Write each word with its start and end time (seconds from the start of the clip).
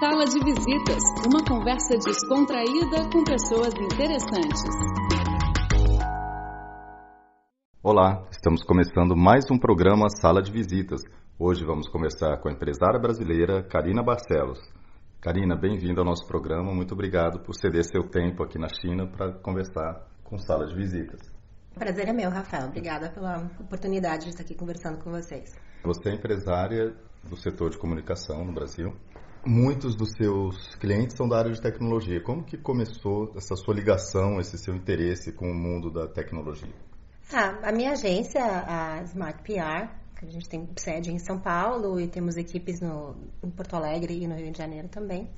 Sala 0.00 0.24
de 0.24 0.40
Visitas, 0.40 1.02
uma 1.24 1.44
conversa 1.44 1.94
descontraída 1.96 3.08
com 3.12 3.22
pessoas 3.22 3.72
interessantes. 3.74 4.62
Olá, 7.80 8.26
estamos 8.30 8.64
começando 8.64 9.14
mais 9.16 9.44
um 9.52 9.58
programa 9.58 10.08
Sala 10.08 10.42
de 10.42 10.50
Visitas. 10.50 11.02
Hoje 11.38 11.64
vamos 11.64 11.88
conversar 11.88 12.38
com 12.40 12.48
a 12.48 12.52
empresária 12.52 12.98
brasileira 12.98 13.62
Karina 13.62 14.02
Barcelos. 14.02 14.58
Karina, 15.20 15.54
bem-vinda 15.54 16.00
ao 16.00 16.06
nosso 16.06 16.26
programa. 16.26 16.74
Muito 16.74 16.92
obrigado 16.92 17.40
por 17.44 17.54
ceder 17.54 17.84
seu 17.84 18.02
tempo 18.08 18.42
aqui 18.42 18.58
na 18.58 18.68
China 18.68 19.06
para 19.06 19.32
conversar 19.32 20.08
com 20.24 20.36
Sala 20.38 20.66
de 20.66 20.74
Visitas. 20.74 21.20
Prazer 21.74 22.08
é 22.08 22.12
meu, 22.12 22.30
Rafael. 22.30 22.66
Obrigada 22.66 23.10
pela 23.10 23.48
oportunidade 23.60 24.24
de 24.24 24.30
estar 24.30 24.42
aqui 24.42 24.56
conversando 24.56 24.98
com 25.02 25.10
vocês. 25.10 25.54
Você 25.84 26.08
é 26.08 26.14
empresária 26.14 26.94
do 27.22 27.36
setor 27.36 27.70
de 27.70 27.78
comunicação 27.78 28.44
no 28.44 28.52
Brasil 28.52 28.92
muitos 29.46 29.94
dos 29.94 30.10
seus 30.16 30.74
clientes 30.76 31.16
são 31.16 31.28
da 31.28 31.38
área 31.38 31.52
de 31.52 31.60
tecnologia. 31.60 32.20
Como 32.20 32.44
que 32.44 32.56
começou 32.56 33.32
essa 33.36 33.54
sua 33.56 33.74
ligação, 33.74 34.40
esse 34.40 34.58
seu 34.58 34.74
interesse 34.74 35.32
com 35.32 35.50
o 35.50 35.54
mundo 35.54 35.90
da 35.90 36.06
tecnologia? 36.06 36.72
Ah, 37.32 37.58
a 37.68 37.72
minha 37.72 37.92
agência, 37.92 38.40
a 38.42 39.02
Smart 39.04 39.42
PR, 39.42 39.88
a 40.22 40.30
gente 40.30 40.48
tem 40.48 40.68
sede 40.76 41.10
em 41.10 41.18
São 41.18 41.38
Paulo 41.38 42.00
e 42.00 42.08
temos 42.08 42.36
equipes 42.36 42.80
no, 42.80 43.14
em 43.42 43.50
Porto 43.50 43.74
Alegre 43.74 44.22
e 44.22 44.26
no 44.26 44.34
Rio 44.34 44.50
de 44.50 44.58
Janeiro 44.58 44.88
também. 44.88 45.28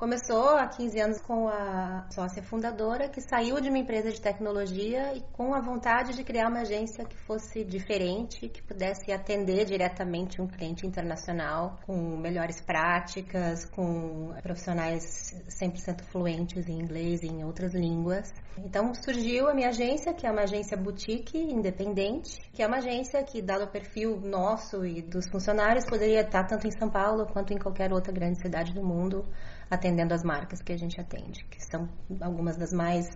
Começou 0.00 0.56
há 0.56 0.66
15 0.66 0.98
anos 0.98 1.20
com 1.20 1.46
a 1.46 2.06
sócia 2.10 2.42
fundadora 2.42 3.06
que 3.06 3.20
saiu 3.20 3.60
de 3.60 3.68
uma 3.68 3.76
empresa 3.76 4.10
de 4.10 4.18
tecnologia 4.18 5.12
e 5.14 5.20
com 5.30 5.52
a 5.52 5.60
vontade 5.60 6.16
de 6.16 6.24
criar 6.24 6.48
uma 6.48 6.60
agência 6.60 7.04
que 7.04 7.18
fosse 7.18 7.62
diferente, 7.62 8.48
que 8.48 8.62
pudesse 8.62 9.12
atender 9.12 9.66
diretamente 9.66 10.40
um 10.40 10.46
cliente 10.46 10.86
internacional 10.86 11.78
com 11.84 12.16
melhores 12.16 12.62
práticas, 12.62 13.66
com 13.66 14.32
profissionais 14.42 15.34
100% 15.62 16.00
fluentes 16.04 16.66
em 16.66 16.80
inglês 16.80 17.22
e 17.22 17.26
em 17.26 17.44
outras 17.44 17.74
línguas. 17.74 18.32
Então 18.56 18.94
surgiu 18.94 19.50
a 19.50 19.54
minha 19.54 19.68
agência, 19.68 20.14
que 20.14 20.26
é 20.26 20.30
uma 20.30 20.44
agência 20.44 20.78
boutique 20.78 21.36
independente, 21.36 22.40
que 22.54 22.62
é 22.62 22.66
uma 22.66 22.78
agência 22.78 23.22
que, 23.22 23.42
dado 23.42 23.64
o 23.64 23.70
perfil 23.70 24.18
nosso 24.18 24.82
e 24.82 25.02
dos 25.02 25.28
funcionários, 25.28 25.84
poderia 25.84 26.22
estar 26.22 26.44
tanto 26.44 26.66
em 26.66 26.70
São 26.70 26.88
Paulo 26.88 27.26
quanto 27.26 27.52
em 27.52 27.58
qualquer 27.58 27.92
outra 27.92 28.10
grande 28.10 28.40
cidade 28.40 28.72
do 28.72 28.82
mundo 28.82 29.26
atendendo 29.70 30.12
as 30.12 30.24
marcas 30.24 30.60
que 30.60 30.72
a 30.72 30.76
gente 30.76 31.00
atende, 31.00 31.44
que 31.44 31.64
são 31.64 31.88
algumas 32.20 32.56
das 32.56 32.72
mais 32.72 33.06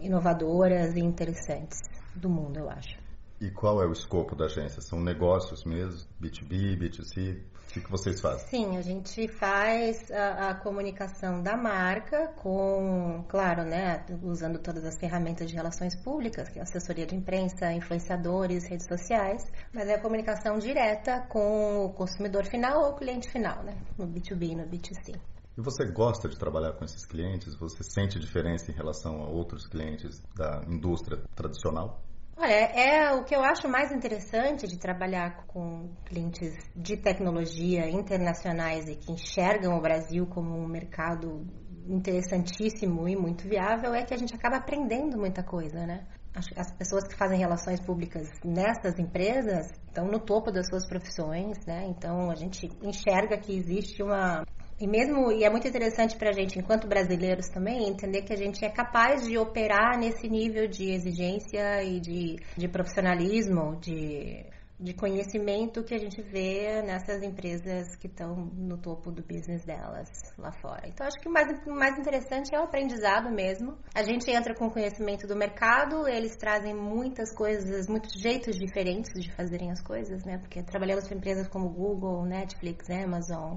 inovadoras 0.00 0.94
e 0.94 1.00
interessantes 1.00 1.80
do 2.14 2.28
mundo, 2.30 2.58
eu 2.58 2.70
acho. 2.70 2.96
E 3.38 3.50
qual 3.50 3.82
é 3.82 3.86
o 3.86 3.92
escopo 3.92 4.34
da 4.34 4.46
agência? 4.46 4.80
São 4.80 4.98
negócios 4.98 5.64
mesmo? 5.64 6.08
B2B, 6.20 6.78
B2C? 6.78 7.38
O 7.68 7.72
que, 7.76 7.80
que 7.82 7.90
vocês 7.90 8.18
fazem? 8.18 8.46
Sim, 8.46 8.76
a 8.78 8.80
gente 8.80 9.28
faz 9.28 10.10
a, 10.10 10.50
a, 10.50 10.54
comunicação 10.54 11.42
da 11.42 11.54
marca 11.54 12.28
com, 12.36 13.22
claro, 13.28 13.64
né, 13.64 14.06
usando 14.22 14.58
todas 14.58 14.82
as 14.86 14.96
ferramentas 14.96 15.50
de 15.50 15.54
relações 15.54 15.94
públicas, 15.94 16.48
que 16.48 16.58
é 16.58 16.62
assessoria 16.62 17.04
de 17.04 17.14
imprensa, 17.14 17.70
influenciadores, 17.70 18.64
redes 18.66 18.86
sociais, 18.86 19.42
mas 19.74 19.88
é 19.88 19.96
a 19.96 20.00
comunicação 20.00 20.58
direta 20.58 21.26
com 21.28 21.84
o 21.84 21.92
consumidor 21.92 22.46
final 22.46 22.84
ou 22.84 22.94
cliente 22.94 23.30
final, 23.30 23.62
né, 23.62 23.76
no 23.98 24.06
B2B 24.06 24.52
e 24.52 24.56
no 24.56 24.64
B2C. 24.64 25.20
E 25.56 25.62
você 25.62 25.90
gosta 25.90 26.28
de 26.28 26.38
trabalhar 26.38 26.74
com 26.74 26.84
esses 26.84 27.06
clientes? 27.06 27.54
Você 27.56 27.82
sente 27.82 28.20
diferença 28.20 28.70
em 28.70 28.74
relação 28.74 29.22
a 29.22 29.28
outros 29.28 29.66
clientes 29.66 30.22
da 30.34 30.60
indústria 30.68 31.22
tradicional? 31.34 32.02
Olha, 32.36 32.52
é 32.52 33.14
o 33.14 33.24
que 33.24 33.34
eu 33.34 33.42
acho 33.42 33.66
mais 33.66 33.90
interessante 33.90 34.66
de 34.66 34.78
trabalhar 34.78 35.46
com 35.46 35.88
clientes 36.04 36.52
de 36.76 36.98
tecnologia 36.98 37.88
internacionais 37.88 38.86
e 38.86 38.96
que 38.96 39.10
enxergam 39.10 39.78
o 39.78 39.80
Brasil 39.80 40.26
como 40.26 40.54
um 40.54 40.68
mercado 40.68 41.46
interessantíssimo 41.88 43.08
e 43.08 43.16
muito 43.16 43.48
viável 43.48 43.94
é 43.94 44.04
que 44.04 44.12
a 44.12 44.18
gente 44.18 44.34
acaba 44.34 44.58
aprendendo 44.58 45.16
muita 45.16 45.42
coisa, 45.42 45.86
né? 45.86 46.06
As 46.34 46.70
pessoas 46.76 47.04
que 47.08 47.16
fazem 47.16 47.38
relações 47.38 47.80
públicas 47.80 48.28
nessas 48.44 48.98
empresas 48.98 49.70
estão 49.86 50.06
no 50.06 50.20
topo 50.20 50.52
das 50.52 50.66
suas 50.68 50.86
profissões, 50.86 51.56
né? 51.66 51.86
Então 51.86 52.30
a 52.30 52.34
gente 52.34 52.68
enxerga 52.82 53.38
que 53.38 53.56
existe 53.56 54.02
uma 54.02 54.44
e 54.78 54.86
mesmo, 54.86 55.32
e 55.32 55.42
é 55.42 55.48
muito 55.48 55.66
interessante 55.66 56.16
para 56.16 56.28
a 56.28 56.32
gente, 56.32 56.58
enquanto 56.58 56.86
brasileiros 56.86 57.48
também, 57.48 57.88
entender 57.88 58.22
que 58.22 58.32
a 58.32 58.36
gente 58.36 58.62
é 58.62 58.68
capaz 58.68 59.26
de 59.26 59.38
operar 59.38 59.98
nesse 59.98 60.28
nível 60.28 60.68
de 60.68 60.90
exigência 60.90 61.82
e 61.82 61.98
de, 61.98 62.36
de 62.56 62.68
profissionalismo, 62.68 63.76
de, 63.80 64.44
de 64.78 64.92
conhecimento 64.92 65.82
que 65.82 65.94
a 65.94 65.98
gente 65.98 66.20
vê 66.20 66.82
nessas 66.82 67.22
empresas 67.22 67.96
que 67.96 68.06
estão 68.06 68.36
no 68.36 68.76
topo 68.76 69.10
do 69.10 69.22
business 69.22 69.64
delas 69.64 70.10
lá 70.36 70.52
fora. 70.52 70.86
Então, 70.86 71.06
acho 71.06 71.18
que 71.20 71.28
o 71.28 71.32
mais, 71.32 71.48
o 71.66 71.72
mais 71.72 71.98
interessante 71.98 72.54
é 72.54 72.60
o 72.60 72.64
aprendizado 72.64 73.30
mesmo. 73.30 73.78
A 73.94 74.02
gente 74.02 74.30
entra 74.30 74.54
com 74.54 74.68
conhecimento 74.68 75.26
do 75.26 75.34
mercado, 75.34 76.06
eles 76.06 76.36
trazem 76.36 76.74
muitas 76.74 77.34
coisas, 77.34 77.88
muitos 77.88 78.12
jeitos 78.20 78.58
diferentes 78.58 79.10
de 79.14 79.32
fazerem 79.32 79.70
as 79.70 79.80
coisas, 79.80 80.22
né? 80.24 80.36
Porque 80.36 80.62
trabalhamos 80.62 81.08
com 81.08 81.14
empresas 81.14 81.48
como 81.48 81.70
Google, 81.70 82.26
Netflix, 82.26 82.90
Amazon, 82.90 83.56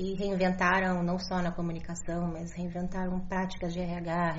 que 0.00 0.14
reinventaram 0.14 1.02
não 1.02 1.18
só 1.18 1.42
na 1.42 1.52
comunicação, 1.52 2.26
mas 2.32 2.52
reinventaram 2.52 3.20
práticas 3.20 3.74
de 3.74 3.80
RH, 3.80 4.32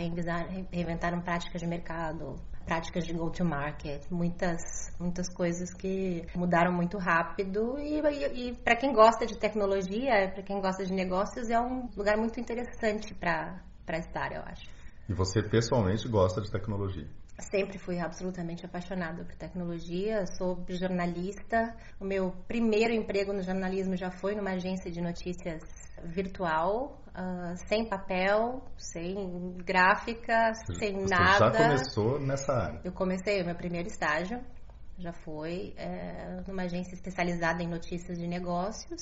reinventaram 0.72 1.22
práticas 1.22 1.62
de 1.62 1.68
mercado, 1.68 2.36
práticas 2.66 3.06
de 3.06 3.14
go-to-market, 3.14 4.10
muitas, 4.10 4.60
muitas 5.00 5.32
coisas 5.32 5.72
que 5.72 6.26
mudaram 6.36 6.74
muito 6.74 6.98
rápido 6.98 7.78
e, 7.78 8.00
e, 8.00 8.50
e 8.50 8.56
para 8.56 8.76
quem 8.76 8.92
gosta 8.92 9.24
de 9.28 9.38
tecnologia, 9.38 10.32
para 10.34 10.42
quem 10.42 10.60
gosta 10.60 10.84
de 10.84 10.94
negócios, 10.94 11.48
é 11.52 11.60
um 11.60 11.88
lugar 11.96 12.18
muito 12.18 12.40
interessante 12.40 13.14
para 13.14 13.62
estar, 14.00 14.32
eu 14.32 14.42
acho. 14.42 14.68
E 15.08 15.14
você 15.14 15.44
pessoalmente 15.44 16.08
gosta 16.08 16.42
de 16.42 16.50
tecnologia? 16.50 17.06
Sempre 17.50 17.78
fui 17.80 18.00
absolutamente 18.00 18.66
apaixonada 18.66 19.24
por 19.26 19.36
tecnologia, 19.36 20.26
sou 20.38 20.64
jornalista. 20.70 21.76
O 22.00 22.06
meu 22.06 22.32
primeiro 22.48 22.94
emprego 22.94 23.34
no 23.34 23.42
jornalismo 23.42 23.98
já 23.98 24.12
foi 24.12 24.36
numa 24.36 24.52
agência 24.52 24.92
de 24.92 25.02
notícias 25.02 25.62
virtual, 26.04 27.02
uh, 27.10 27.58
sem 27.68 27.88
papel, 27.88 28.62
sem 28.78 29.58
gráfica, 29.66 30.54
você, 30.54 30.76
sem 30.76 30.94
você 30.94 31.14
nada. 31.14 31.52
já 31.52 31.52
começou 31.52 32.20
nessa 32.20 32.54
área? 32.54 32.82
Eu 32.84 32.92
comecei 32.92 33.42
o 33.42 33.46
meu 33.46 33.56
primeiro 33.56 33.88
estágio, 33.88 34.40
já 34.98 35.12
foi 35.12 35.74
é, 35.78 36.42
numa 36.48 36.64
agência 36.64 36.94
especializada 36.94 37.64
em 37.64 37.68
notícias 37.68 38.18
de 38.18 38.28
negócios. 38.28 39.02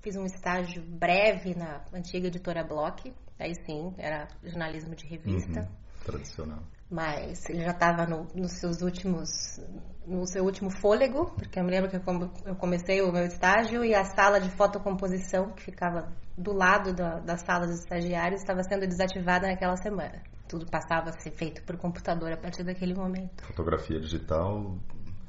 Fiz 0.00 0.16
um 0.16 0.24
estágio 0.24 0.82
breve 0.82 1.54
na 1.54 1.84
antiga 1.92 2.28
editora 2.28 2.64
Block, 2.64 3.14
aí 3.38 3.52
sim, 3.66 3.94
era 3.98 4.26
jornalismo 4.42 4.94
de 4.94 5.06
revista. 5.06 5.60
Uhum, 5.60 6.04
tradicional 6.04 6.62
mas 6.90 7.48
ele 7.48 7.62
já 7.62 7.70
estava 7.72 8.06
no, 8.06 8.26
nos 8.34 8.52
seus 8.52 8.80
últimos 8.80 9.60
no 10.06 10.26
seu 10.26 10.42
último 10.42 10.70
fôlego 10.70 11.26
porque 11.36 11.58
eu 11.58 11.64
me 11.64 11.70
lembro 11.70 11.90
que 11.90 11.96
eu 11.96 12.56
comecei 12.56 13.02
o 13.02 13.12
meu 13.12 13.26
estágio 13.26 13.84
e 13.84 13.94
a 13.94 14.04
sala 14.04 14.40
de 14.40 14.50
fotocomposição 14.50 15.50
que 15.50 15.62
ficava 15.62 16.08
do 16.36 16.52
lado 16.52 16.94
da, 16.94 17.18
da 17.18 17.36
sala 17.36 17.66
dos 17.66 17.80
estagiários 17.80 18.40
estava 18.40 18.62
sendo 18.62 18.86
desativada 18.86 19.48
naquela 19.48 19.76
semana. 19.76 20.22
Tudo 20.48 20.64
passava 20.66 21.10
a 21.10 21.12
ser 21.12 21.32
feito 21.32 21.62
por 21.64 21.76
computador 21.76 22.32
a 22.32 22.36
partir 22.36 22.62
daquele 22.62 22.94
momento. 22.94 23.44
Fotografia 23.44 24.00
digital 24.00 24.78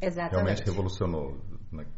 Exatamente. 0.01 0.31
realmente 0.31 0.65
revolucionou 0.65 1.37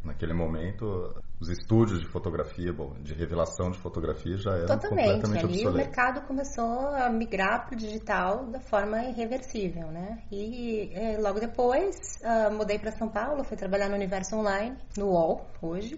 naquele 0.03 0.33
momento, 0.33 1.15
os 1.39 1.49
estúdios 1.49 2.01
de 2.01 2.07
fotografia, 2.07 2.73
bom, 2.73 2.93
de 3.01 3.13
revelação 3.13 3.71
de 3.71 3.79
fotografia 3.79 4.37
já 4.37 4.51
eram 4.51 4.67
Totalmente. 4.67 5.21
completamente 5.21 5.45
Ali 5.45 5.53
obsoletos. 5.53 5.73
o 5.73 5.77
mercado 5.77 6.27
começou 6.27 6.87
a 6.89 7.09
migrar 7.09 7.65
para 7.65 7.75
o 7.75 7.77
digital 7.77 8.45
da 8.47 8.59
forma 8.59 9.03
irreversível, 9.05 9.87
né? 9.87 10.23
E 10.31 10.91
é, 10.93 11.17
logo 11.17 11.39
depois 11.39 12.19
uh, 12.21 12.53
mudei 12.53 12.77
para 12.77 12.91
São 12.91 13.09
Paulo, 13.09 13.43
fui 13.43 13.57
trabalhar 13.57 13.89
no 13.89 13.95
Universo 13.95 14.35
Online, 14.35 14.77
no 14.97 15.07
UOL, 15.07 15.47
hoje, 15.61 15.97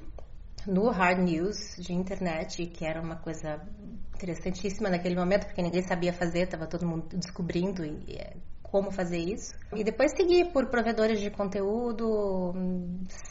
no 0.68 0.90
Hard 0.90 1.20
News 1.20 1.76
de 1.78 1.94
internet, 1.94 2.66
que 2.68 2.86
era 2.86 3.02
uma 3.02 3.16
coisa 3.16 3.60
interessantíssima 4.16 4.90
naquele 4.90 5.16
momento, 5.16 5.46
porque 5.48 5.62
ninguém 5.62 5.82
sabia 5.82 6.14
fazer, 6.14 6.44
estava 6.44 6.68
todo 6.68 6.88
mundo 6.88 7.08
descobrindo 7.12 7.84
e 7.84 8.16
é, 8.16 8.34
como 8.74 8.90
fazer 8.90 9.20
isso. 9.20 9.54
E 9.76 9.84
depois 9.84 10.12
segui 10.18 10.52
por 10.52 10.66
provedores 10.66 11.22
de 11.22 11.30
conteúdo, 11.30 12.52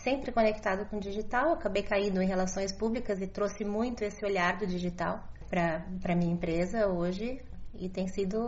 sempre 0.05 0.31
conectado 0.31 0.89
com 0.89 0.99
o 0.99 1.01
digital. 1.01 1.55
Acabei 1.55 1.83
caindo 1.83 2.23
em 2.23 2.29
relações 2.29 2.73
públicas 2.73 3.21
e 3.21 3.27
trouxe 3.27 3.65
muito 3.65 4.05
esse 4.05 4.25
olhar 4.25 4.57
do 4.57 4.69
digital 4.69 5.21
para 5.51 6.15
minha 6.15 6.33
empresa 6.33 6.87
hoje. 6.87 7.43
E 7.75 7.89
tem 7.89 8.07
sido. 8.07 8.39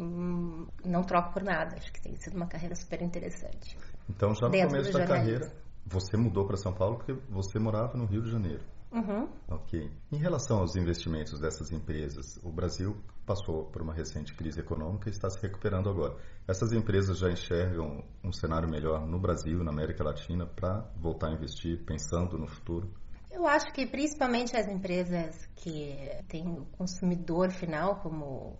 Hum, 0.00 0.66
não 0.82 1.02
troco 1.02 1.34
por 1.34 1.42
nada. 1.42 1.76
Acho 1.76 1.92
que 1.92 2.00
tem 2.00 2.16
sido 2.16 2.36
uma 2.36 2.46
carreira 2.46 2.74
super 2.74 3.02
interessante. 3.02 3.76
Então, 4.08 4.34
já 4.34 4.48
no 4.48 4.68
começo 4.68 4.92
da 4.92 5.06
carreira, 5.06 5.52
você 5.84 6.16
mudou 6.16 6.46
para 6.46 6.56
São 6.56 6.72
Paulo 6.72 6.96
porque 6.96 7.12
você 7.28 7.58
morava 7.58 7.98
no 7.98 8.06
Rio 8.06 8.22
de 8.22 8.30
Janeiro. 8.30 8.62
Uhum. 8.92 9.28
Ok. 9.48 9.88
Em 10.10 10.16
relação 10.16 10.58
aos 10.58 10.74
investimentos 10.74 11.38
dessas 11.38 11.70
empresas, 11.70 12.38
o 12.42 12.50
Brasil 12.50 12.96
passou 13.24 13.64
por 13.66 13.82
uma 13.82 13.94
recente 13.94 14.34
crise 14.34 14.60
econômica 14.60 15.08
e 15.08 15.12
está 15.12 15.30
se 15.30 15.40
recuperando 15.40 15.88
agora. 15.88 16.16
Essas 16.48 16.72
empresas 16.72 17.18
já 17.18 17.30
enxergam 17.30 18.02
um 18.24 18.32
cenário 18.32 18.68
melhor 18.68 19.06
no 19.06 19.20
Brasil, 19.20 19.62
na 19.62 19.70
América 19.70 20.02
Latina, 20.02 20.44
para 20.44 20.90
voltar 20.96 21.28
a 21.28 21.32
investir, 21.32 21.84
pensando 21.84 22.36
no 22.36 22.48
futuro? 22.48 22.92
Eu 23.30 23.46
acho 23.46 23.72
que 23.72 23.86
principalmente 23.86 24.56
as 24.56 24.66
empresas 24.66 25.46
que 25.54 25.96
têm 26.26 26.48
o 26.48 26.66
consumidor 26.72 27.52
final 27.52 28.00
como, 28.00 28.58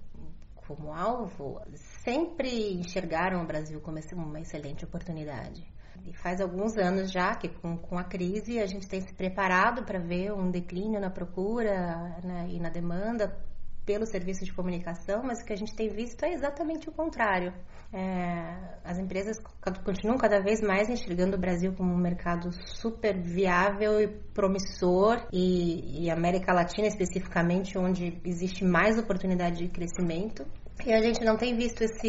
como 0.54 0.94
alvo 0.94 1.60
sempre 2.04 2.74
enxergaram 2.74 3.42
o 3.42 3.46
Brasil 3.46 3.80
como 3.80 3.98
uma 4.14 4.40
excelente 4.40 4.84
oportunidade. 4.84 5.66
E 6.06 6.14
faz 6.14 6.40
alguns 6.40 6.76
anos 6.76 7.10
já 7.10 7.34
que 7.34 7.48
com, 7.48 7.76
com 7.76 7.98
a 7.98 8.04
crise 8.04 8.58
a 8.58 8.66
gente 8.66 8.88
tem 8.88 9.00
se 9.00 9.12
preparado 9.14 9.84
para 9.84 9.98
ver 9.98 10.32
um 10.32 10.50
declínio 10.50 11.00
na 11.00 11.10
procura 11.10 12.18
né, 12.24 12.48
e 12.50 12.58
na 12.58 12.68
demanda 12.68 13.36
pelo 13.84 14.06
serviço 14.06 14.44
de 14.44 14.52
comunicação, 14.52 15.22
mas 15.24 15.40
o 15.40 15.44
que 15.44 15.52
a 15.52 15.56
gente 15.56 15.74
tem 15.74 15.88
visto 15.88 16.24
é 16.24 16.32
exatamente 16.32 16.88
o 16.88 16.92
contrário. 16.92 17.52
É, 17.92 18.78
as 18.84 18.98
empresas 18.98 19.36
continuam 19.84 20.16
cada 20.16 20.40
vez 20.40 20.60
mais 20.60 20.88
enxergando 20.88 21.36
o 21.36 21.40
Brasil 21.40 21.72
como 21.74 21.92
um 21.92 21.98
mercado 21.98 22.50
super 22.66 23.20
viável 23.20 24.00
e 24.00 24.06
promissor, 24.06 25.26
e, 25.32 26.04
e 26.04 26.10
América 26.10 26.52
Latina 26.52 26.86
especificamente, 26.86 27.76
onde 27.76 28.20
existe 28.24 28.64
mais 28.64 28.96
oportunidade 28.96 29.58
de 29.58 29.68
crescimento. 29.68 30.46
E 30.86 30.92
a 30.92 31.02
gente 31.02 31.24
não 31.24 31.36
tem 31.36 31.56
visto 31.56 31.82
esse, 31.82 32.08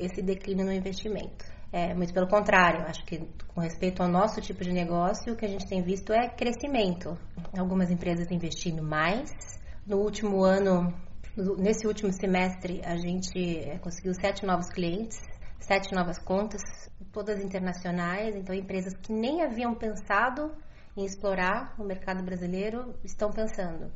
esse 0.00 0.20
declínio 0.20 0.66
no 0.66 0.72
investimento. 0.72 1.53
É, 1.76 1.92
muito 1.92 2.14
pelo 2.14 2.28
contrário, 2.28 2.86
acho 2.86 3.04
que 3.04 3.18
com 3.48 3.60
respeito 3.60 4.00
ao 4.00 4.08
nosso 4.08 4.40
tipo 4.40 4.62
de 4.62 4.70
negócio, 4.72 5.32
o 5.32 5.36
que 5.36 5.44
a 5.44 5.48
gente 5.48 5.66
tem 5.66 5.82
visto 5.82 6.12
é 6.12 6.28
crescimento. 6.28 7.18
Algumas 7.58 7.90
empresas 7.90 8.30
investindo 8.30 8.80
mais. 8.80 9.28
No 9.84 9.96
último 9.96 10.44
ano, 10.44 10.94
nesse 11.58 11.84
último 11.84 12.12
semestre, 12.12 12.80
a 12.84 12.94
gente 12.94 13.58
é, 13.58 13.76
conseguiu 13.78 14.14
sete 14.14 14.46
novos 14.46 14.68
clientes, 14.68 15.20
sete 15.58 15.92
novas 15.92 16.16
contas, 16.16 16.62
todas 17.10 17.42
internacionais, 17.42 18.36
então 18.36 18.54
empresas 18.54 18.94
que 18.94 19.12
nem 19.12 19.42
haviam 19.42 19.74
pensado 19.74 20.52
em 20.96 21.04
explorar 21.04 21.74
o 21.76 21.82
mercado 21.82 22.22
brasileiro 22.22 22.94
estão 23.02 23.32
pensando. 23.32 23.90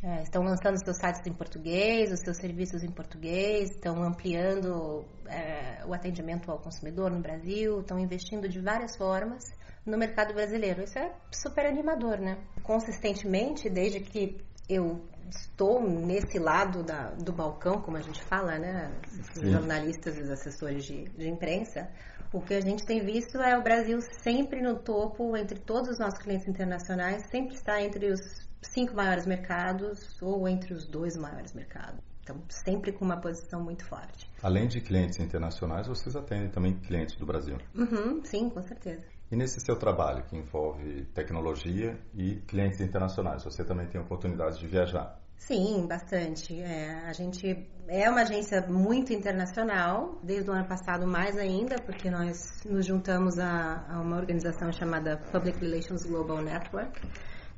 É, 0.00 0.22
estão 0.22 0.44
lançando 0.44 0.78
seus 0.84 0.96
sites 0.96 1.26
em 1.26 1.32
português, 1.32 2.12
os 2.12 2.20
seus 2.20 2.36
serviços 2.36 2.84
em 2.84 2.90
português, 2.90 3.70
estão 3.70 4.00
ampliando 4.04 5.04
é, 5.26 5.84
o 5.84 5.92
atendimento 5.92 6.50
ao 6.52 6.58
consumidor 6.60 7.10
no 7.10 7.20
Brasil, 7.20 7.80
estão 7.80 7.98
investindo 7.98 8.48
de 8.48 8.60
várias 8.60 8.96
formas 8.96 9.42
no 9.84 9.98
mercado 9.98 10.32
brasileiro. 10.32 10.84
Isso 10.84 10.98
é 10.98 11.12
super 11.32 11.66
animador, 11.66 12.18
né? 12.18 12.38
Consistentemente, 12.62 13.68
desde 13.68 13.98
que 13.98 14.36
eu 14.68 15.04
estou 15.28 15.82
nesse 15.82 16.38
lado 16.38 16.84
da, 16.84 17.10
do 17.14 17.32
balcão, 17.32 17.80
como 17.80 17.96
a 17.96 18.00
gente 18.00 18.22
fala, 18.22 18.56
né? 18.56 18.92
Os 19.36 19.50
jornalistas 19.50 20.16
e 20.16 20.22
os 20.22 20.30
assessores 20.30 20.84
de, 20.84 21.08
de 21.08 21.28
imprensa, 21.28 21.88
o 22.32 22.40
que 22.40 22.54
a 22.54 22.60
gente 22.60 22.84
tem 22.84 23.04
visto 23.04 23.38
é 23.38 23.58
o 23.58 23.62
Brasil 23.62 23.98
sempre 24.22 24.60
no 24.60 24.78
topo, 24.78 25.36
entre 25.36 25.58
todos 25.58 25.88
os 25.88 25.98
nossos 25.98 26.18
clientes 26.20 26.46
internacionais, 26.46 27.22
sempre 27.30 27.54
está 27.54 27.82
entre 27.82 28.12
os 28.12 28.47
cinco 28.62 28.94
maiores 28.94 29.26
mercados 29.26 30.20
ou 30.20 30.48
entre 30.48 30.74
os 30.74 30.86
dois 30.86 31.16
maiores 31.16 31.52
mercados. 31.52 32.00
Então, 32.22 32.42
sempre 32.48 32.92
com 32.92 33.04
uma 33.04 33.18
posição 33.18 33.62
muito 33.62 33.84
forte. 33.86 34.30
Além 34.42 34.68
de 34.68 34.82
clientes 34.82 35.18
internacionais, 35.18 35.86
vocês 35.86 36.14
atendem 36.14 36.50
também 36.50 36.74
clientes 36.74 37.16
do 37.16 37.24
Brasil? 37.24 37.56
Uhum, 37.74 38.22
sim, 38.22 38.50
com 38.50 38.60
certeza. 38.60 39.02
E 39.30 39.36
nesse 39.36 39.60
seu 39.60 39.76
trabalho 39.76 40.24
que 40.24 40.36
envolve 40.36 41.06
tecnologia 41.14 41.98
e 42.14 42.36
clientes 42.46 42.80
internacionais, 42.80 43.44
você 43.44 43.64
também 43.64 43.86
tem 43.86 44.00
a 44.00 44.04
oportunidade 44.04 44.58
de 44.58 44.66
viajar? 44.66 45.18
Sim, 45.38 45.86
bastante. 45.86 46.60
É, 46.60 47.06
a 47.06 47.12
gente 47.12 47.66
é 47.86 48.10
uma 48.10 48.22
agência 48.22 48.60
muito 48.66 49.12
internacional, 49.12 50.18
desde 50.22 50.50
o 50.50 50.52
ano 50.52 50.66
passado 50.66 51.06
mais 51.06 51.38
ainda, 51.38 51.76
porque 51.76 52.10
nós 52.10 52.62
nos 52.64 52.84
juntamos 52.84 53.38
a, 53.38 53.86
a 53.88 54.00
uma 54.00 54.16
organização 54.16 54.70
chamada 54.72 55.16
Public 55.32 55.58
Relations 55.60 56.04
Global 56.04 56.42
Network, 56.42 57.00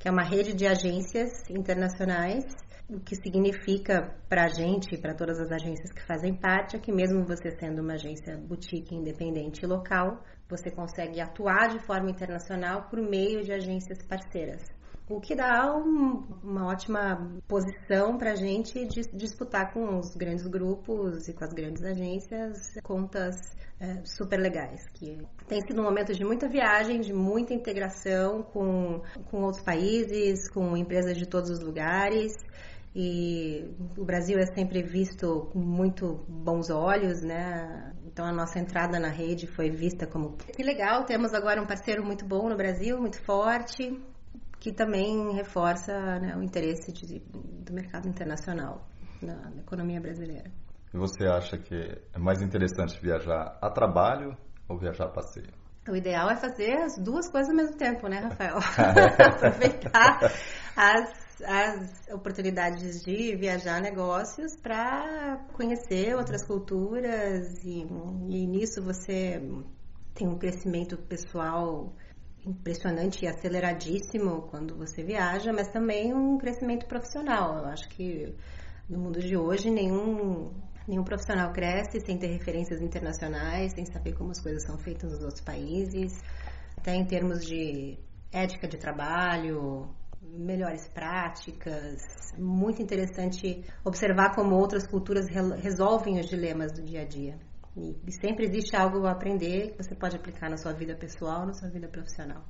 que 0.00 0.08
é 0.08 0.10
uma 0.10 0.24
rede 0.24 0.54
de 0.54 0.66
agências 0.66 1.42
internacionais, 1.50 2.46
o 2.88 2.98
que 2.98 3.14
significa 3.14 4.16
para 4.30 4.44
a 4.44 4.48
gente 4.48 4.94
e 4.94 4.98
para 4.98 5.14
todas 5.14 5.38
as 5.38 5.52
agências 5.52 5.92
que 5.92 6.02
fazem 6.06 6.34
parte 6.34 6.74
é 6.74 6.78
que 6.78 6.90
mesmo 6.90 7.22
você 7.26 7.50
sendo 7.50 7.82
uma 7.82 7.92
agência 7.92 8.34
boutique 8.38 8.94
independente 8.94 9.64
local, 9.66 10.24
você 10.48 10.70
consegue 10.70 11.20
atuar 11.20 11.68
de 11.68 11.78
forma 11.80 12.10
internacional 12.10 12.88
por 12.88 12.98
meio 12.98 13.44
de 13.44 13.52
agências 13.52 14.02
parceiras. 14.02 14.62
O 15.06 15.20
que 15.20 15.36
dá 15.36 15.76
um, 15.76 16.24
uma 16.42 16.68
ótima 16.68 17.30
posição 17.46 18.16
para 18.16 18.32
a 18.32 18.36
gente 18.36 18.86
disputar 19.12 19.72
com 19.72 19.98
os 19.98 20.16
grandes 20.16 20.46
grupos 20.46 21.28
e 21.28 21.34
com 21.34 21.44
as 21.44 21.52
grandes 21.52 21.84
agências 21.84 22.56
contas 22.82 23.36
é, 23.80 24.04
super 24.04 24.38
legais. 24.38 24.86
Que 24.92 25.18
tem 25.48 25.60
sido 25.62 25.80
um 25.80 25.84
momento 25.84 26.12
de 26.12 26.24
muita 26.24 26.46
viagem, 26.48 27.00
de 27.00 27.12
muita 27.12 27.54
integração 27.54 28.42
com, 28.42 29.00
com 29.30 29.42
outros 29.42 29.64
países, 29.64 30.48
com 30.50 30.76
empresas 30.76 31.16
de 31.16 31.26
todos 31.26 31.50
os 31.50 31.60
lugares. 31.60 32.32
E 32.94 33.72
o 33.96 34.04
Brasil 34.04 34.38
é 34.38 34.46
sempre 34.54 34.82
visto 34.82 35.48
com 35.52 35.60
muito 35.60 36.24
bons 36.28 36.70
olhos, 36.70 37.22
né? 37.22 37.94
Então 38.04 38.26
a 38.26 38.32
nossa 38.32 38.58
entrada 38.58 38.98
na 38.98 39.08
rede 39.08 39.46
foi 39.46 39.70
vista 39.70 40.06
como 40.06 40.36
que 40.36 40.62
legal, 40.62 41.04
temos 41.04 41.32
agora 41.32 41.62
um 41.62 41.66
parceiro 41.66 42.04
muito 42.04 42.26
bom 42.26 42.48
no 42.48 42.56
Brasil, 42.56 42.98
muito 42.98 43.22
forte, 43.22 43.96
que 44.58 44.72
também 44.72 45.32
reforça 45.34 45.92
né, 46.18 46.36
o 46.36 46.42
interesse 46.42 46.92
de, 46.92 47.20
do 47.20 47.72
mercado 47.72 48.08
internacional 48.08 48.84
na, 49.22 49.36
na 49.50 49.60
economia 49.60 50.00
brasileira. 50.00 50.50
E 50.92 50.98
você 50.98 51.24
acha 51.24 51.56
que 51.56 51.74
é 52.12 52.18
mais 52.18 52.42
interessante 52.42 53.00
viajar 53.00 53.58
a 53.62 53.70
trabalho 53.70 54.36
ou 54.68 54.76
viajar 54.76 55.04
a 55.04 55.08
passeio? 55.08 55.52
O 55.88 55.96
ideal 55.96 56.28
é 56.30 56.36
fazer 56.36 56.72
as 56.72 56.98
duas 56.98 57.30
coisas 57.30 57.50
ao 57.50 57.56
mesmo 57.56 57.76
tempo, 57.76 58.06
né, 58.08 58.18
Rafael? 58.18 58.58
Aproveitar 59.18 60.18
as, 60.76 61.42
as 61.42 62.08
oportunidades 62.12 63.02
de 63.02 63.36
viajar 63.36 63.80
negócios 63.80 64.56
para 64.56 65.38
conhecer 65.52 66.14
outras 66.14 66.44
culturas 66.46 67.64
e, 67.64 67.86
e 68.28 68.46
nisso 68.46 68.82
você 68.82 69.40
tem 70.14 70.28
um 70.28 70.38
crescimento 70.38 70.98
pessoal 70.98 71.92
impressionante 72.44 73.24
e 73.24 73.28
aceleradíssimo 73.28 74.48
quando 74.50 74.76
você 74.76 75.02
viaja, 75.02 75.52
mas 75.52 75.68
também 75.68 76.12
um 76.12 76.36
crescimento 76.36 76.86
profissional. 76.86 77.58
Eu 77.58 77.66
acho 77.66 77.88
que 77.88 78.34
no 78.88 78.98
mundo 78.98 79.20
de 79.20 79.36
hoje 79.36 79.70
nenhum 79.70 80.52
nenhum 80.86 81.04
profissional 81.04 81.52
cresce 81.52 82.00
sem 82.00 82.18
ter 82.18 82.28
referências 82.28 82.80
internacionais, 82.80 83.72
sem 83.72 83.84
saber 83.86 84.14
como 84.14 84.30
as 84.30 84.40
coisas 84.40 84.62
são 84.64 84.78
feitas 84.78 85.10
nos 85.10 85.22
outros 85.22 85.40
países, 85.40 86.12
até 86.76 86.94
em 86.94 87.04
termos 87.04 87.44
de 87.44 87.98
ética 88.32 88.68
de 88.68 88.78
trabalho, 88.78 89.88
melhores 90.22 90.86
práticas. 90.88 92.02
Muito 92.38 92.82
interessante 92.82 93.64
observar 93.84 94.34
como 94.34 94.54
outras 94.54 94.86
culturas 94.86 95.26
resolvem 95.62 96.20
os 96.20 96.28
dilemas 96.28 96.72
do 96.72 96.82
dia 96.82 97.02
a 97.02 97.04
dia. 97.04 97.38
E, 97.76 98.12
sempre 98.12 98.46
existe 98.46 98.74
algo 98.76 99.06
a 99.06 99.12
aprender 99.12 99.70
que 99.70 99.82
você 99.82 99.94
pode 99.94 100.16
aplicar 100.16 100.50
na 100.50 100.56
sua 100.56 100.72
vida 100.72 100.94
pessoal, 100.96 101.46
na 101.46 101.52
sua 101.52 101.68
vida 101.68 101.88
profissional. 101.88 102.42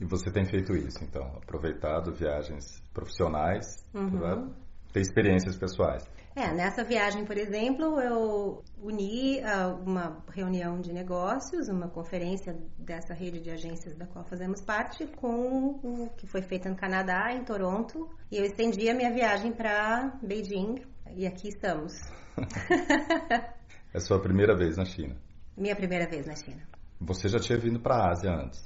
E 0.00 0.04
você 0.04 0.30
tem 0.30 0.44
feito 0.46 0.74
isso, 0.74 1.04
então, 1.04 1.24
aproveitado 1.36 2.12
viagens 2.12 2.82
profissionais 2.92 3.84
uhum. 3.94 4.18
para 4.18 4.48
ter 4.92 5.00
experiências 5.00 5.56
pessoais. 5.56 6.04
É, 6.34 6.50
nessa 6.50 6.82
viagem, 6.82 7.26
por 7.26 7.36
exemplo, 7.36 8.00
eu 8.00 8.64
uni 8.78 9.40
uh, 9.40 9.74
uma 9.86 10.24
reunião 10.30 10.80
de 10.80 10.90
negócios, 10.90 11.68
uma 11.68 11.88
conferência 11.88 12.56
dessa 12.78 13.12
rede 13.12 13.38
de 13.40 13.50
agências 13.50 13.94
da 13.94 14.06
qual 14.06 14.24
fazemos 14.24 14.62
parte, 14.62 15.06
com 15.06 15.78
o 15.82 16.08
que 16.16 16.26
foi 16.26 16.40
feita 16.40 16.70
no 16.70 16.76
Canadá, 16.76 17.32
em 17.32 17.44
Toronto, 17.44 18.08
e 18.30 18.38
eu 18.38 18.44
estendi 18.44 18.88
a 18.88 18.94
minha 18.94 19.12
viagem 19.12 19.52
para 19.52 20.18
Beijing, 20.22 20.82
e 21.14 21.26
aqui 21.26 21.48
estamos. 21.48 22.00
É 23.94 24.00
sua 24.00 24.18
primeira 24.18 24.56
vez 24.56 24.78
na 24.78 24.86
China? 24.86 25.14
Minha 25.54 25.76
primeira 25.76 26.08
vez 26.08 26.26
na 26.26 26.34
China. 26.34 26.62
Você 26.98 27.28
já 27.28 27.38
tinha 27.38 27.58
vindo 27.58 27.78
para 27.78 27.96
a 27.96 28.10
Ásia 28.10 28.30
antes? 28.30 28.64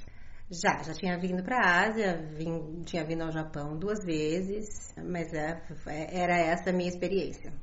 Já, 0.49 0.81
já 0.81 0.93
tinha 0.93 1.19
vindo 1.19 1.43
para 1.43 1.57
a 1.57 1.87
Ásia, 1.87 2.25
vim, 2.33 2.81
tinha 2.85 3.03
vindo 3.03 3.21
ao 3.21 3.31
Japão 3.31 3.77
duas 3.77 4.03
vezes, 4.05 4.93
mas 4.97 5.33
é, 5.33 5.61
é 5.87 6.21
era 6.21 6.37
essa 6.37 6.69
a 6.69 6.73
minha 6.73 6.87
experiência. 6.87 7.53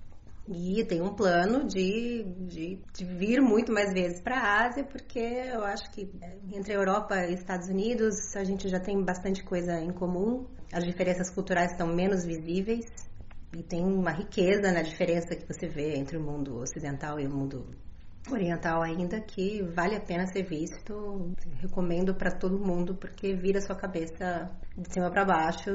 E 0.47 0.85
tem 0.85 1.01
um 1.01 1.15
plano 1.15 1.67
de, 1.67 2.23
de, 2.47 2.79
de 2.93 3.05
vir 3.05 3.41
muito 3.41 3.73
mais 3.73 3.95
vezes 3.95 4.21
para 4.21 4.37
a 4.39 4.67
Ásia, 4.67 4.85
porque 4.85 5.19
eu 5.19 5.65
acho 5.65 5.91
que 5.93 6.13
é, 6.21 6.37
entre 6.53 6.75
Europa 6.75 7.17
e 7.27 7.33
Estados 7.33 7.69
Unidos 7.69 8.15
a 8.37 8.45
gente 8.45 8.69
já 8.69 8.79
tem 8.79 9.03
bastante 9.03 9.43
coisa 9.43 9.81
em 9.81 9.91
comum. 9.91 10.47
As 10.71 10.85
diferenças 10.85 11.31
culturais 11.31 11.73
estão 11.73 11.87
menos 11.87 12.27
visíveis, 12.27 12.85
e 13.57 13.63
tem 13.63 13.85
uma 13.85 14.11
riqueza 14.11 14.73
na 14.73 14.83
diferença 14.83 15.37
que 15.37 15.47
você 15.47 15.69
vê 15.69 15.97
entre 15.97 16.17
o 16.17 16.21
mundo 16.21 16.59
ocidental 16.59 17.21
e 17.21 17.27
o 17.27 17.31
mundo 17.31 17.67
oriental 18.31 18.83
ainda 18.83 19.21
que 19.21 19.63
vale 19.63 19.97
a 19.97 20.01
pena 20.01 20.27
ser 20.27 20.43
visto. 20.43 21.33
Recomendo 21.61 22.15
para 22.15 22.31
todo 22.31 22.59
mundo 22.59 22.95
porque 22.95 23.35
vira 23.35 23.61
sua 23.61 23.77
cabeça 23.77 24.51
de 24.77 24.93
cima 24.93 25.11
para 25.11 25.25
baixo 25.25 25.71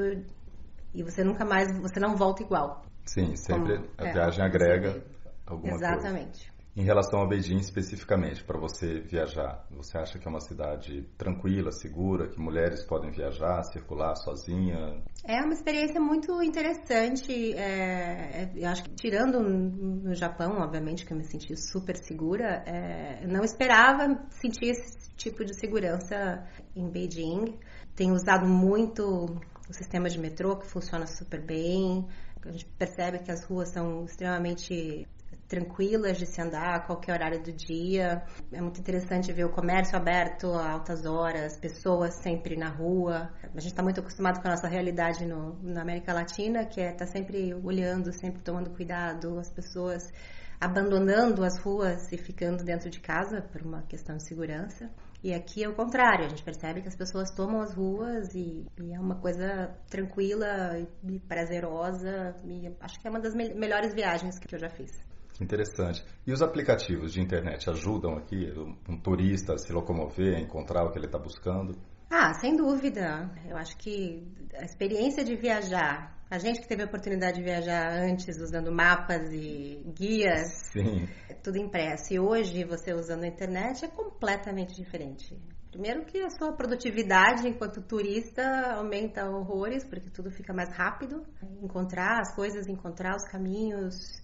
e 0.92 1.02
você 1.02 1.22
nunca 1.22 1.44
mais, 1.44 1.70
você 1.78 2.00
não 2.00 2.16
volta 2.16 2.42
igual. 2.42 2.84
Sim, 3.04 3.34
sempre 3.36 3.76
Como, 3.76 3.88
a 3.98 4.06
é, 4.06 4.12
viagem 4.12 4.44
agrega 4.44 5.02
alguma 5.46 5.74
Exatamente. 5.74 6.46
coisa. 6.46 6.59
Em 6.80 6.84
relação 6.84 7.20
a 7.20 7.26
Beijing 7.26 7.58
especificamente, 7.58 8.42
para 8.42 8.58
você 8.58 9.00
viajar, 9.00 9.66
você 9.70 9.98
acha 9.98 10.18
que 10.18 10.26
é 10.26 10.30
uma 10.30 10.40
cidade 10.40 11.02
tranquila, 11.18 11.70
segura, 11.70 12.26
que 12.26 12.40
mulheres 12.40 12.82
podem 12.82 13.10
viajar, 13.10 13.62
circular 13.64 14.14
sozinha? 14.16 15.02
É 15.22 15.42
uma 15.42 15.52
experiência 15.52 16.00
muito 16.00 16.42
interessante. 16.42 17.52
É, 17.52 18.44
é, 18.44 18.52
eu 18.56 18.66
acho 18.66 18.84
que 18.84 18.94
tirando 18.94 19.42
no 19.42 20.14
Japão, 20.14 20.52
obviamente, 20.58 21.04
que 21.04 21.12
eu 21.12 21.18
me 21.18 21.24
senti 21.24 21.54
super 21.54 21.98
segura, 21.98 22.64
é, 22.66 23.26
não 23.26 23.44
esperava 23.44 24.18
sentir 24.30 24.70
esse 24.70 25.14
tipo 25.16 25.44
de 25.44 25.54
segurança 25.60 26.46
em 26.74 26.88
Beijing. 26.88 27.58
Tenho 27.94 28.14
usado 28.14 28.46
muito 28.46 29.26
o 29.68 29.72
sistema 29.74 30.08
de 30.08 30.18
metrô, 30.18 30.56
que 30.56 30.66
funciona 30.66 31.06
super 31.06 31.44
bem. 31.44 32.08
A 32.42 32.52
gente 32.52 32.64
percebe 32.78 33.18
que 33.18 33.30
as 33.30 33.44
ruas 33.44 33.68
são 33.68 34.06
extremamente 34.06 35.06
tranquilas 35.50 36.16
de 36.16 36.26
se 36.26 36.40
andar 36.40 36.76
a 36.76 36.80
qualquer 36.80 37.12
horário 37.12 37.42
do 37.42 37.52
dia. 37.52 38.22
É 38.52 38.60
muito 38.60 38.80
interessante 38.80 39.32
ver 39.32 39.44
o 39.44 39.50
comércio 39.50 39.96
aberto 39.96 40.52
a 40.52 40.70
altas 40.70 41.04
horas, 41.04 41.58
pessoas 41.58 42.14
sempre 42.22 42.56
na 42.56 42.68
rua. 42.68 43.28
A 43.42 43.60
gente 43.60 43.72
está 43.72 43.82
muito 43.82 43.98
acostumado 43.98 44.40
com 44.40 44.46
a 44.46 44.52
nossa 44.52 44.68
realidade 44.68 45.26
no, 45.26 45.60
na 45.60 45.82
América 45.82 46.14
Latina, 46.14 46.64
que 46.64 46.80
é 46.80 46.92
estar 46.92 47.04
tá 47.04 47.10
sempre 47.10 47.52
olhando, 47.52 48.12
sempre 48.12 48.40
tomando 48.42 48.70
cuidado, 48.70 49.40
as 49.40 49.50
pessoas 49.50 50.12
abandonando 50.60 51.42
as 51.42 51.58
ruas 51.58 52.12
e 52.12 52.18
ficando 52.18 52.62
dentro 52.62 52.88
de 52.88 53.00
casa 53.00 53.42
por 53.42 53.62
uma 53.62 53.82
questão 53.82 54.16
de 54.16 54.28
segurança. 54.28 54.88
E 55.24 55.34
aqui 55.34 55.64
é 55.64 55.68
o 55.68 55.74
contrário, 55.74 56.26
a 56.26 56.28
gente 56.28 56.44
percebe 56.44 56.80
que 56.80 56.88
as 56.88 56.96
pessoas 56.96 57.30
tomam 57.34 57.60
as 57.60 57.74
ruas 57.74 58.32
e, 58.34 58.66
e 58.80 58.94
é 58.94 59.00
uma 59.00 59.16
coisa 59.16 59.74
tranquila 59.88 60.78
e, 61.02 61.18
prazerosa. 61.18 62.36
E 62.44 62.72
acho 62.80 63.00
que 63.00 63.08
é 63.08 63.10
uma 63.10 63.20
das 63.20 63.34
me 63.34 63.52
melhores 63.54 63.92
viagens 63.94 64.38
que 64.38 64.54
eu 64.54 64.58
já 64.58 64.68
fiz. 64.68 65.10
Interessante. 65.40 66.04
E 66.26 66.32
os 66.32 66.42
aplicativos 66.42 67.12
de 67.12 67.20
internet 67.20 67.68
ajudam 67.70 68.16
aqui 68.16 68.52
um 68.88 68.98
turista 69.00 69.54
a 69.54 69.58
se 69.58 69.72
locomover, 69.72 70.36
a 70.36 70.40
encontrar 70.40 70.84
o 70.84 70.90
que 70.92 70.98
ele 70.98 71.06
está 71.06 71.18
buscando? 71.18 71.74
Ah, 72.10 72.34
sem 72.34 72.56
dúvida. 72.56 73.30
Eu 73.48 73.56
acho 73.56 73.76
que 73.78 74.26
a 74.54 74.64
experiência 74.64 75.24
de 75.24 75.36
viajar, 75.36 76.18
a 76.28 76.38
gente 76.38 76.60
que 76.60 76.68
teve 76.68 76.82
a 76.82 76.86
oportunidade 76.86 77.38
de 77.38 77.44
viajar 77.44 77.88
antes 78.02 78.36
usando 78.38 78.70
mapas 78.70 79.32
e 79.32 79.82
guias, 79.96 80.70
Sim. 80.72 81.08
tudo 81.42 81.56
impresso. 81.56 82.12
E 82.12 82.18
hoje 82.18 82.64
você 82.64 82.92
usando 82.92 83.22
a 83.22 83.28
internet 83.28 83.84
é 83.84 83.88
completamente 83.88 84.74
diferente. 84.74 85.40
Primeiro 85.70 86.04
que 86.04 86.20
a 86.20 86.30
sua 86.30 86.52
produtividade 86.52 87.46
enquanto 87.48 87.80
turista 87.80 88.74
aumenta 88.74 89.30
horrores, 89.30 89.84
porque 89.84 90.10
tudo 90.10 90.28
fica 90.28 90.52
mais 90.52 90.68
rápido. 90.76 91.22
Encontrar 91.62 92.18
as 92.20 92.34
coisas, 92.34 92.66
encontrar 92.66 93.14
os 93.14 93.22
caminhos, 93.30 94.20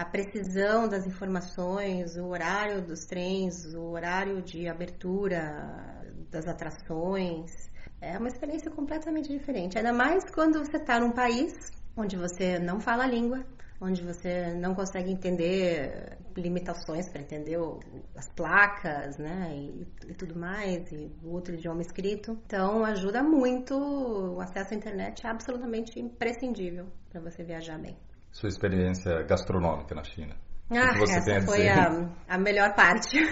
a 0.00 0.04
precisão 0.06 0.88
das 0.88 1.06
informações, 1.06 2.16
o 2.16 2.24
horário 2.24 2.80
dos 2.80 3.04
trens, 3.04 3.74
o 3.74 3.90
horário 3.90 4.40
de 4.40 4.66
abertura 4.66 6.02
das 6.30 6.48
atrações. 6.48 7.70
É 8.00 8.16
uma 8.16 8.28
experiência 8.28 8.70
completamente 8.70 9.28
diferente. 9.28 9.76
Ainda 9.76 9.92
mais 9.92 10.24
quando 10.30 10.58
você 10.58 10.78
está 10.78 10.98
num 10.98 11.12
país 11.12 11.52
onde 11.94 12.16
você 12.16 12.58
não 12.58 12.80
fala 12.80 13.04
a 13.04 13.06
língua, 13.06 13.44
onde 13.78 14.02
você 14.02 14.54
não 14.54 14.74
consegue 14.74 15.12
entender 15.12 16.16
limitações 16.34 17.06
para 17.10 17.20
entender 17.20 17.58
as 18.16 18.26
placas, 18.30 19.18
né, 19.18 19.54
e, 19.54 19.86
e, 20.08 20.14
tudo 20.14 20.38
mais, 20.38 20.90
e 20.92 21.14
o 21.22 21.28
outro 21.34 21.54
idioma 21.54 21.82
escrito. 21.82 22.38
Então, 22.46 22.86
ajuda 22.86 23.22
muito. 23.22 23.74
O 23.76 24.40
acesso 24.40 24.72
à 24.72 24.76
internet 24.78 25.26
é 25.26 25.28
absolutamente 25.28 26.00
imprescindível 26.00 26.86
para 27.10 27.20
você 27.20 27.44
viajar 27.44 27.78
bem 27.78 27.98
sua 28.30 28.48
experiência 28.48 29.22
gastronômica 29.22 29.94
na 29.94 30.04
China. 30.04 30.34
Ah, 30.70 30.92
essa 31.02 31.42
foi 31.42 31.68
a, 31.68 32.08
a 32.28 32.38
melhor 32.38 32.74
parte. 32.74 33.18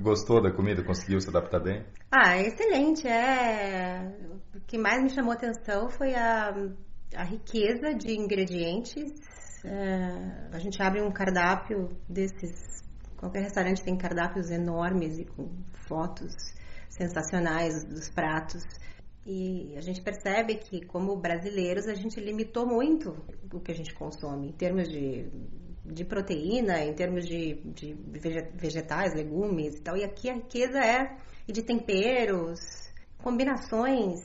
Gostou 0.00 0.42
da 0.42 0.50
comida? 0.50 0.82
Conseguiu 0.82 1.20
se 1.20 1.28
adaptar 1.28 1.60
bem? 1.60 1.84
Ah, 2.10 2.38
excelente. 2.38 3.06
É... 3.06 4.10
O 4.54 4.60
que 4.60 4.78
mais 4.78 5.02
me 5.02 5.10
chamou 5.10 5.32
atenção 5.32 5.90
foi 5.90 6.14
a, 6.14 6.54
a 7.14 7.24
riqueza 7.24 7.92
de 7.92 8.14
ingredientes. 8.14 9.12
É... 9.64 10.48
A 10.50 10.58
gente 10.58 10.82
abre 10.82 11.02
um 11.02 11.10
cardápio 11.10 11.90
desses. 12.08 12.82
Qualquer 13.18 13.42
restaurante 13.42 13.82
tem 13.84 13.98
cardápios 13.98 14.50
enormes 14.50 15.18
e 15.18 15.26
com 15.26 15.50
fotos 15.86 16.34
sensacionais 16.88 17.84
dos 17.84 18.08
pratos. 18.08 18.62
E 19.24 19.74
a 19.76 19.80
gente 19.80 20.02
percebe 20.02 20.56
que, 20.56 20.84
como 20.84 21.16
brasileiros, 21.16 21.86
a 21.86 21.94
gente 21.94 22.18
limitou 22.18 22.66
muito 22.66 23.16
o 23.52 23.60
que 23.60 23.70
a 23.70 23.74
gente 23.74 23.94
consome 23.94 24.48
em 24.48 24.52
termos 24.52 24.88
de, 24.88 25.28
de 25.84 26.04
proteína, 26.04 26.80
em 26.80 26.92
termos 26.92 27.26
de, 27.26 27.54
de 27.72 27.94
vegetais, 28.54 29.14
legumes 29.14 29.76
e 29.76 29.82
tal. 29.82 29.96
E 29.96 30.02
aqui 30.02 30.28
a 30.28 30.34
riqueza 30.34 30.78
é 30.78 31.16
e 31.46 31.52
de 31.52 31.62
temperos, 31.62 32.58
combinações 33.18 34.20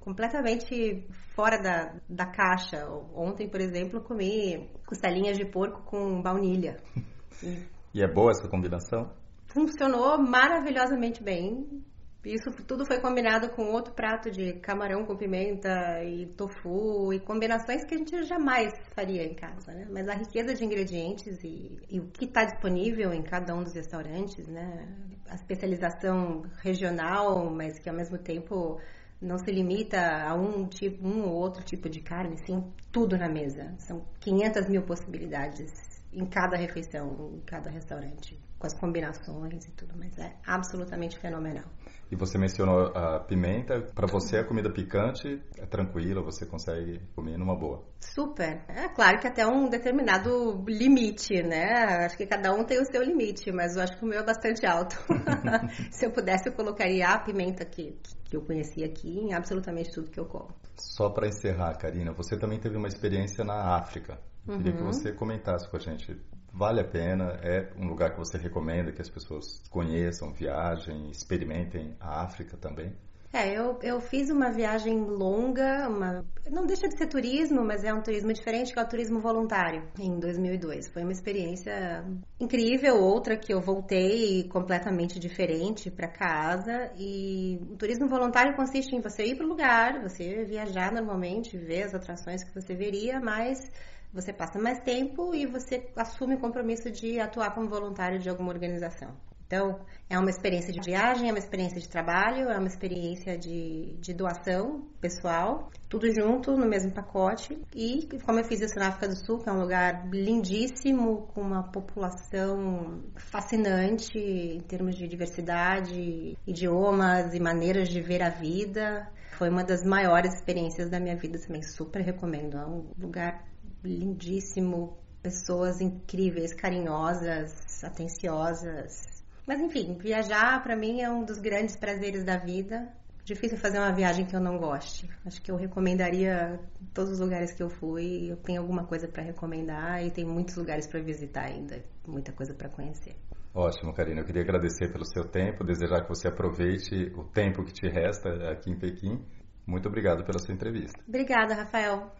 completamente 0.00 1.06
fora 1.34 1.58
da, 1.58 1.94
da 2.08 2.26
caixa. 2.26 2.86
Ontem, 3.14 3.48
por 3.48 3.60
exemplo, 3.60 4.00
comi 4.02 4.68
costelinhas 4.86 5.38
de 5.38 5.44
porco 5.44 5.82
com 5.84 6.20
baunilha. 6.20 6.76
E 7.92 8.02
é 8.02 8.06
boa 8.06 8.30
essa 8.30 8.46
combinação? 8.46 9.10
Funcionou 9.46 10.16
maravilhosamente 10.16 11.20
bem. 11.24 11.82
Isso 12.24 12.50
tudo 12.66 12.84
foi 12.84 13.00
combinado 13.00 13.48
com 13.50 13.72
outro 13.72 13.94
prato 13.94 14.30
de 14.30 14.52
camarão 14.54 15.06
com 15.06 15.16
pimenta 15.16 16.04
e 16.04 16.26
tofu 16.36 17.14
e 17.14 17.20
combinações 17.20 17.82
que 17.84 17.94
a 17.94 17.98
gente 17.98 18.24
jamais 18.24 18.74
faria 18.94 19.24
em 19.24 19.34
casa, 19.34 19.72
né? 19.72 19.86
Mas 19.90 20.06
a 20.06 20.12
riqueza 20.12 20.54
de 20.54 20.62
ingredientes 20.62 21.42
e, 21.42 21.78
e 21.88 21.98
o 21.98 22.08
que 22.08 22.26
está 22.26 22.44
disponível 22.44 23.14
em 23.14 23.22
cada 23.22 23.54
um 23.54 23.62
dos 23.62 23.72
restaurantes, 23.72 24.46
né? 24.46 24.86
A 25.30 25.34
especialização 25.34 26.42
regional, 26.58 27.50
mas 27.50 27.78
que 27.78 27.88
ao 27.88 27.96
mesmo 27.96 28.18
tempo 28.18 28.78
não 29.18 29.38
se 29.38 29.50
limita 29.50 29.98
a 29.98 30.34
um 30.34 30.66
tipo, 30.66 31.06
um 31.06 31.22
ou 31.26 31.34
outro 31.36 31.62
tipo 31.62 31.88
de 31.88 32.02
carne, 32.02 32.36
sim, 32.44 32.70
tudo 32.92 33.16
na 33.16 33.30
mesa. 33.30 33.74
São 33.78 34.04
500 34.20 34.68
mil 34.68 34.82
possibilidades 34.82 35.72
em 36.12 36.26
cada 36.26 36.56
refeição, 36.56 37.32
em 37.34 37.40
cada 37.40 37.70
restaurante, 37.70 38.38
com 38.60 38.66
as 38.66 38.74
combinações 38.74 39.66
e 39.66 39.72
tudo, 39.72 39.94
mas 39.96 40.16
é 40.18 40.36
absolutamente 40.46 41.18
fenomenal. 41.18 41.64
E 42.12 42.16
você 42.16 42.36
mencionou 42.36 42.88
a 42.94 43.20
pimenta. 43.20 43.80
Para 43.94 44.06
você, 44.06 44.36
a 44.36 44.44
comida 44.44 44.70
picante 44.70 45.42
é 45.56 45.64
tranquila, 45.64 46.20
você 46.22 46.44
consegue 46.44 47.00
comer 47.14 47.38
numa 47.38 47.56
boa. 47.56 47.82
Super. 48.00 48.64
É 48.68 48.88
claro 48.88 49.18
que 49.18 49.26
até 49.26 49.46
um 49.46 49.68
determinado 49.68 50.62
limite, 50.68 51.42
né? 51.42 52.04
Acho 52.04 52.18
que 52.18 52.26
cada 52.26 52.52
um 52.52 52.64
tem 52.64 52.80
o 52.80 52.84
seu 52.84 53.02
limite, 53.02 53.50
mas 53.50 53.76
eu 53.76 53.82
acho 53.82 53.96
que 53.96 54.04
o 54.04 54.08
meu 54.08 54.20
é 54.20 54.24
bastante 54.24 54.66
alto. 54.66 54.96
Se 55.90 56.04
eu 56.04 56.10
pudesse, 56.10 56.48
eu 56.48 56.52
colocaria 56.52 57.08
a 57.08 57.18
pimenta 57.18 57.64
que, 57.64 57.96
que 58.24 58.36
eu 58.36 58.42
conheci 58.42 58.84
aqui 58.84 59.08
em 59.08 59.32
absolutamente 59.32 59.90
tudo 59.92 60.10
que 60.10 60.20
eu 60.20 60.26
como. 60.26 60.48
Só 60.76 61.08
para 61.08 61.28
encerrar, 61.28 61.74
Karina, 61.78 62.12
você 62.12 62.36
também 62.36 62.58
teve 62.58 62.76
uma 62.76 62.88
experiência 62.88 63.42
na 63.44 63.76
África. 63.76 64.18
Eu 64.46 64.56
queria 64.56 64.72
uhum. 64.72 64.78
que 64.78 64.84
você 64.84 65.12
comentasse 65.12 65.70
com 65.70 65.76
a 65.76 65.80
gente 65.80 66.20
vale 66.52 66.80
a 66.80 66.84
pena, 66.84 67.38
é 67.42 67.70
um 67.76 67.86
lugar 67.86 68.12
que 68.12 68.18
você 68.18 68.38
recomenda 68.38 68.92
que 68.92 69.00
as 69.00 69.08
pessoas 69.08 69.62
conheçam, 69.70 70.32
viajem, 70.32 71.10
experimentem 71.10 71.96
a 72.00 72.22
África 72.22 72.56
também? 72.56 72.94
É, 73.32 73.56
eu, 73.56 73.78
eu 73.80 74.00
fiz 74.00 74.28
uma 74.28 74.50
viagem 74.50 74.98
longa, 74.98 75.88
uma, 75.88 76.24
não 76.50 76.66
deixa 76.66 76.88
de 76.88 76.98
ser 76.98 77.06
turismo, 77.06 77.64
mas 77.64 77.84
é 77.84 77.94
um 77.94 78.02
turismo 78.02 78.32
diferente, 78.32 78.72
que 78.72 78.78
é 78.78 78.82
o 78.82 78.88
turismo 78.88 79.20
voluntário, 79.20 79.88
em 80.00 80.18
2002. 80.18 80.88
Foi 80.88 81.02
uma 81.02 81.12
experiência 81.12 82.04
incrível, 82.40 82.96
outra 82.96 83.36
que 83.36 83.54
eu 83.54 83.60
voltei 83.60 84.48
completamente 84.48 85.20
diferente 85.20 85.92
para 85.92 86.08
casa. 86.08 86.90
E 86.98 87.60
o 87.70 87.76
turismo 87.76 88.08
voluntário 88.08 88.56
consiste 88.56 88.96
em 88.96 89.00
você 89.00 89.24
ir 89.26 89.36
para 89.36 89.46
o 89.46 89.48
lugar, 89.48 90.02
você 90.02 90.44
viajar 90.44 90.92
normalmente, 90.92 91.56
ver 91.56 91.84
as 91.84 91.94
atrações 91.94 92.42
que 92.42 92.52
você 92.52 92.74
veria, 92.74 93.20
mas 93.20 93.70
você 94.12 94.32
passa 94.32 94.58
mais 94.58 94.80
tempo 94.80 95.34
e 95.34 95.46
você 95.46 95.90
assume 95.96 96.34
o 96.34 96.40
compromisso 96.40 96.90
de 96.90 97.20
atuar 97.20 97.54
como 97.54 97.68
voluntário 97.68 98.18
de 98.18 98.28
alguma 98.28 98.50
organização. 98.50 99.14
Então, 99.50 99.80
é 100.08 100.16
uma 100.16 100.30
experiência 100.30 100.72
de 100.72 100.80
viagem, 100.80 101.28
é 101.28 101.32
uma 101.32 101.38
experiência 101.40 101.80
de 101.80 101.88
trabalho, 101.88 102.48
é 102.48 102.56
uma 102.56 102.68
experiência 102.68 103.36
de, 103.36 103.96
de 103.98 104.14
doação 104.14 104.86
pessoal, 105.00 105.68
tudo 105.88 106.06
junto 106.14 106.56
no 106.56 106.68
mesmo 106.68 106.92
pacote. 106.92 107.60
E, 107.74 108.08
como 108.24 108.38
eu 108.38 108.44
fiz 108.44 108.60
isso 108.60 108.78
na 108.78 108.90
África 108.90 109.08
do 109.08 109.16
Sul, 109.16 109.38
que 109.38 109.48
é 109.48 109.52
um 109.52 109.60
lugar 109.60 110.08
lindíssimo, 110.08 111.26
com 111.34 111.40
uma 111.40 111.64
população 111.64 113.02
fascinante 113.16 114.16
em 114.16 114.60
termos 114.60 114.94
de 114.94 115.08
diversidade, 115.08 116.38
idiomas 116.46 117.34
e 117.34 117.40
maneiras 117.40 117.88
de 117.88 118.00
ver 118.00 118.22
a 118.22 118.30
vida, 118.30 119.10
foi 119.32 119.48
uma 119.48 119.64
das 119.64 119.82
maiores 119.82 120.32
experiências 120.34 120.88
da 120.88 121.00
minha 121.00 121.16
vida 121.16 121.40
também. 121.40 121.62
Super 121.62 122.02
recomendo. 122.02 122.56
É 122.56 122.64
um 122.64 122.86
lugar 122.96 123.49
lindíssimo, 123.84 124.98
pessoas 125.22 125.80
incríveis, 125.80 126.52
carinhosas, 126.52 127.82
atenciosas. 127.84 129.22
Mas 129.46 129.60
enfim, 129.60 129.96
viajar 129.98 130.62
para 130.62 130.76
mim 130.76 131.00
é 131.00 131.10
um 131.10 131.24
dos 131.24 131.38
grandes 131.38 131.76
prazeres 131.76 132.24
da 132.24 132.36
vida 132.36 132.92
difícil 133.24 133.58
fazer 133.58 133.78
uma 133.78 133.92
viagem 133.92 134.26
que 134.26 134.34
eu 134.34 134.40
não 134.40 134.58
goste. 134.58 135.08
Acho 135.24 135.40
que 135.40 135.50
eu 135.50 135.56
recomendaria 135.56 136.58
todos 136.92 137.12
os 137.12 137.20
lugares 137.20 137.52
que 137.52 137.62
eu 137.62 137.70
fui. 137.70 138.30
Eu 138.30 138.36
tenho 138.36 138.60
alguma 138.60 138.84
coisa 138.84 139.06
para 139.06 139.22
recomendar 139.22 140.04
e 140.04 140.10
tem 140.10 140.24
muitos 140.24 140.56
lugares 140.56 140.86
para 140.86 141.00
visitar 141.00 141.44
ainda, 141.44 141.82
muita 142.06 142.32
coisa 142.32 142.54
para 142.54 142.68
conhecer. 142.68 143.14
Ótimo, 143.54 143.92
Karina. 143.94 144.20
Eu 144.20 144.24
queria 144.24 144.42
agradecer 144.42 144.92
pelo 144.92 145.04
seu 145.04 145.24
tempo, 145.24 145.64
desejar 145.64 146.02
que 146.02 146.08
você 146.08 146.28
aproveite 146.28 147.12
o 147.16 147.24
tempo 147.24 147.64
que 147.64 147.72
te 147.72 147.88
resta 147.88 148.28
aqui 148.50 148.70
em 148.70 148.78
Pequim. 148.78 149.24
Muito 149.70 149.88
obrigado 149.88 150.24
pela 150.24 150.40
sua 150.40 150.52
entrevista. 150.52 151.00
Obrigada, 151.06 151.54
Rafael. 151.54 152.10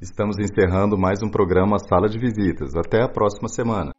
Estamos 0.00 0.38
encerrando 0.38 0.96
mais 0.96 1.22
um 1.22 1.28
programa 1.30 1.78
Sala 1.78 2.08
de 2.08 2.18
Visitas. 2.18 2.74
Até 2.74 3.02
a 3.02 3.08
próxima 3.08 3.48
semana. 3.48 3.93